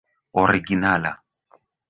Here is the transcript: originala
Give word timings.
originala 0.41 1.13